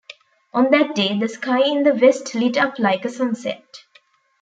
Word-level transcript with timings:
On 0.51 0.71
that 0.71 0.95
day, 0.95 1.19
the 1.19 1.27
sky 1.27 1.61
in 1.61 1.83
the 1.83 1.93
west 1.93 2.33
lit 2.33 2.57
up 2.57 2.79
like 2.79 3.05
a 3.05 3.09
sunset. 3.09 3.83